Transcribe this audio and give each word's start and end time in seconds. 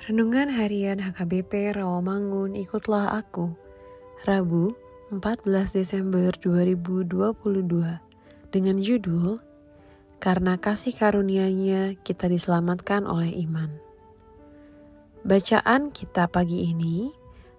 Renungan 0.00 0.48
Harian 0.48 0.96
HKBP 0.96 1.76
Rawamangun 1.76 2.56
Ikutlah 2.56 3.20
Aku 3.20 3.52
Rabu 4.24 4.72
14 5.12 5.44
Desember 5.76 6.32
2022 6.40 7.28
dengan 8.48 8.76
judul 8.80 9.44
Karena 10.16 10.56
kasih 10.56 10.96
karunia-Nya 10.96 12.00
kita 12.00 12.32
diselamatkan 12.32 13.04
oleh 13.04 13.44
iman. 13.44 13.76
Bacaan 15.20 15.92
kita 15.92 16.32
pagi 16.32 16.72
ini 16.72 17.12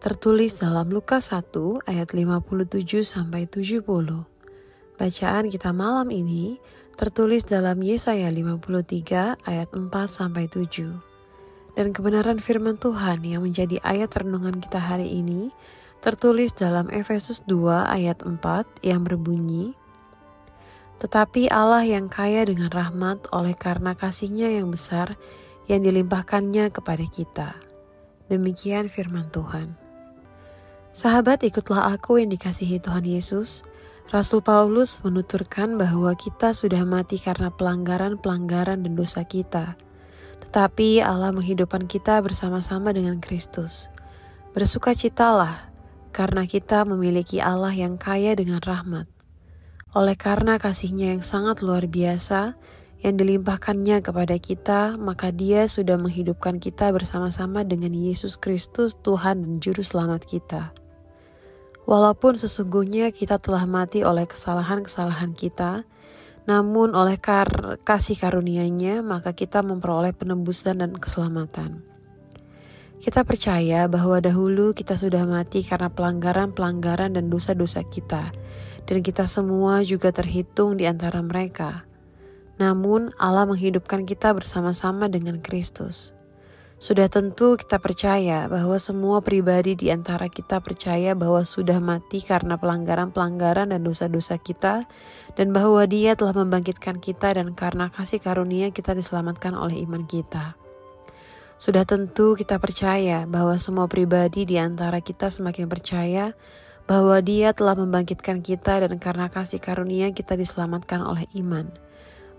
tertulis 0.00 0.56
dalam 0.56 0.88
Lukas 0.88 1.36
1 1.36 1.84
ayat 1.84 2.16
57 2.16 2.80
sampai 3.04 3.44
70. 3.44 3.84
Bacaan 4.96 5.44
kita 5.52 5.70
malam 5.76 6.08
ini 6.08 6.56
tertulis 6.96 7.44
dalam 7.44 7.84
Yesaya 7.84 8.32
53 8.32 9.36
ayat 9.44 9.68
4 9.68 9.84
sampai 10.08 10.48
7 10.48 11.11
dan 11.72 11.96
kebenaran 11.96 12.36
firman 12.36 12.76
Tuhan 12.76 13.24
yang 13.24 13.44
menjadi 13.44 13.80
ayat 13.80 14.12
renungan 14.12 14.60
kita 14.60 14.76
hari 14.76 15.08
ini 15.08 15.48
tertulis 16.04 16.52
dalam 16.52 16.90
Efesus 16.92 17.40
2 17.46 17.88
ayat 17.88 18.20
4 18.26 18.36
yang 18.84 19.06
berbunyi, 19.06 19.72
Tetapi 21.00 21.50
Allah 21.50 21.82
yang 21.82 22.06
kaya 22.06 22.46
dengan 22.46 22.70
rahmat 22.70 23.26
oleh 23.34 23.56
karena 23.58 23.96
kasihnya 23.96 24.54
yang 24.54 24.70
besar 24.70 25.18
yang 25.66 25.82
dilimpahkannya 25.82 26.70
kepada 26.70 27.06
kita. 27.06 27.58
Demikian 28.30 28.86
firman 28.86 29.30
Tuhan. 29.34 29.74
Sahabat 30.92 31.42
ikutlah 31.42 31.90
aku 31.96 32.22
yang 32.22 32.30
dikasihi 32.30 32.78
Tuhan 32.78 33.08
Yesus. 33.08 33.66
Rasul 34.12 34.44
Paulus 34.44 35.00
menuturkan 35.02 35.80
bahwa 35.80 36.12
kita 36.12 36.52
sudah 36.52 36.84
mati 36.84 37.16
karena 37.16 37.48
pelanggaran-pelanggaran 37.48 38.84
dan 38.84 38.92
dosa 38.92 39.24
kita 39.24 39.74
tetapi 40.52 41.00
Allah 41.00 41.32
menghidupkan 41.32 41.88
kita 41.88 42.20
bersama-sama 42.20 42.92
dengan 42.92 43.24
Kristus. 43.24 43.88
Bersukacitalah, 44.52 45.72
karena 46.12 46.44
kita 46.44 46.84
memiliki 46.84 47.40
Allah 47.40 47.72
yang 47.72 47.96
kaya 47.96 48.36
dengan 48.36 48.60
rahmat. 48.60 49.08
Oleh 49.96 50.12
karena 50.12 50.60
kasihnya 50.60 51.16
yang 51.16 51.24
sangat 51.24 51.64
luar 51.64 51.88
biasa, 51.88 52.60
yang 53.00 53.16
dilimpahkannya 53.16 54.04
kepada 54.04 54.36
kita, 54.36 55.00
maka 55.00 55.32
dia 55.32 55.64
sudah 55.64 55.96
menghidupkan 55.96 56.60
kita 56.60 56.92
bersama-sama 56.92 57.64
dengan 57.64 57.96
Yesus 57.96 58.36
Kristus 58.36 58.92
Tuhan 59.00 59.40
dan 59.40 59.52
Juru 59.56 59.80
Selamat 59.80 60.28
kita. 60.28 60.76
Walaupun 61.88 62.36
sesungguhnya 62.36 63.08
kita 63.08 63.40
telah 63.40 63.64
mati 63.64 64.04
oleh 64.04 64.28
kesalahan-kesalahan 64.28 65.32
kita, 65.32 65.88
namun 66.42 66.98
oleh 66.98 67.18
kar 67.22 67.78
kasih 67.86 68.18
karunia-Nya 68.18 69.00
maka 69.06 69.30
kita 69.30 69.62
memperoleh 69.62 70.10
penebusan 70.10 70.82
dan 70.82 70.92
keselamatan. 70.98 71.86
Kita 73.02 73.26
percaya 73.26 73.90
bahwa 73.90 74.22
dahulu 74.22 74.70
kita 74.70 74.94
sudah 74.94 75.26
mati 75.26 75.66
karena 75.66 75.90
pelanggaran-pelanggaran 75.90 77.18
dan 77.18 77.26
dosa-dosa 77.26 77.82
kita, 77.82 78.30
dan 78.86 78.98
kita 79.02 79.26
semua 79.26 79.82
juga 79.82 80.14
terhitung 80.14 80.78
di 80.78 80.86
antara 80.86 81.18
mereka. 81.18 81.82
Namun 82.62 83.10
Allah 83.18 83.42
menghidupkan 83.42 84.06
kita 84.06 84.30
bersama-sama 84.30 85.10
dengan 85.10 85.42
Kristus. 85.42 86.14
Sudah 86.82 87.06
tentu 87.06 87.54
kita 87.54 87.78
percaya 87.78 88.50
bahwa 88.50 88.74
semua 88.74 89.22
pribadi 89.22 89.78
di 89.78 89.94
antara 89.94 90.26
kita 90.26 90.58
percaya 90.58 91.14
bahwa 91.14 91.46
sudah 91.46 91.78
mati 91.78 92.18
karena 92.18 92.58
pelanggaran-pelanggaran 92.58 93.70
dan 93.70 93.86
dosa-dosa 93.86 94.34
kita, 94.42 94.90
dan 95.38 95.54
bahwa 95.54 95.86
Dia 95.86 96.18
telah 96.18 96.34
membangkitkan 96.34 96.98
kita, 96.98 97.38
dan 97.38 97.54
karena 97.54 97.86
kasih 97.86 98.18
karunia 98.18 98.74
kita 98.74 98.98
diselamatkan 98.98 99.54
oleh 99.54 99.78
iman 99.86 100.02
kita. 100.10 100.58
Sudah 101.54 101.86
tentu 101.86 102.34
kita 102.34 102.58
percaya 102.58 103.30
bahwa 103.30 103.54
semua 103.62 103.86
pribadi 103.86 104.42
di 104.42 104.58
antara 104.58 104.98
kita 104.98 105.30
semakin 105.30 105.70
percaya 105.70 106.34
bahwa 106.90 107.14
Dia 107.22 107.54
telah 107.54 107.78
membangkitkan 107.78 108.42
kita, 108.42 108.82
dan 108.82 108.98
karena 108.98 109.30
kasih 109.30 109.62
karunia 109.62 110.10
kita 110.10 110.34
diselamatkan 110.34 110.98
oleh 110.98 111.30
iman, 111.38 111.70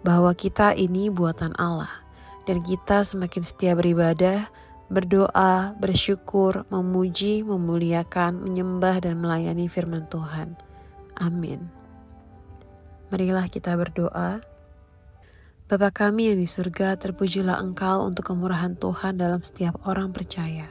bahwa 0.04 0.36
kita 0.36 0.76
ini 0.76 1.08
buatan 1.08 1.56
Allah 1.56 2.03
dan 2.44 2.60
kita 2.64 3.08
semakin 3.08 3.44
setia 3.44 3.74
beribadah, 3.74 4.52
berdoa, 4.92 5.74
bersyukur, 5.80 6.68
memuji, 6.68 7.42
memuliakan, 7.42 8.44
menyembah, 8.44 9.00
dan 9.02 9.20
melayani 9.24 9.72
firman 9.72 10.06
Tuhan. 10.12 10.60
Amin. 11.18 11.72
Marilah 13.10 13.48
kita 13.48 13.78
berdoa. 13.78 14.42
Bapa 15.70 15.90
kami 15.90 16.34
yang 16.34 16.40
di 16.42 16.50
surga, 16.50 17.00
terpujilah 17.00 17.58
Engkau 17.58 18.06
untuk 18.06 18.30
kemurahan 18.30 18.76
Tuhan 18.78 19.18
dalam 19.18 19.42
setiap 19.42 19.80
orang 19.88 20.12
percaya. 20.12 20.70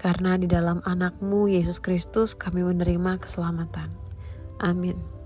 Karena 0.00 0.34
di 0.34 0.50
dalam 0.50 0.82
anakmu, 0.82 1.46
Yesus 1.46 1.78
Kristus, 1.78 2.34
kami 2.34 2.66
menerima 2.66 3.22
keselamatan. 3.22 3.92
Amin. 4.58 5.21